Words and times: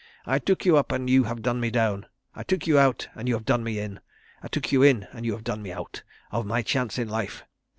I 0.25 0.39
took 0.39 0.65
you 0.65 0.77
up 0.77 0.91
and 0.91 1.07
you 1.07 1.25
have 1.25 1.43
done 1.43 1.59
me 1.59 1.69
down. 1.69 2.07
I 2.33 2.41
took 2.41 2.65
you 2.65 2.79
out 2.79 3.07
and 3.13 3.27
you 3.27 3.35
have 3.35 3.45
done 3.45 3.63
me 3.63 3.77
in. 3.77 3.99
I 4.41 4.47
took 4.47 4.71
you 4.71 4.81
in 4.81 5.03
and 5.13 5.27
you 5.27 5.33
have 5.33 5.43
done 5.43 5.61
me 5.61 5.71
out—of 5.71 6.43
my 6.43 6.63
chance 6.63 6.97
in 6.97 7.07
life. 7.07 7.43